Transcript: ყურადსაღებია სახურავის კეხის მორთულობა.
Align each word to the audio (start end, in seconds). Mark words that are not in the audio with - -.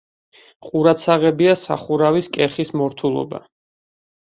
ყურადსაღებია 0.67 1.53
სახურავის 1.65 2.33
კეხის 2.39 2.75
მორთულობა. 2.83 3.45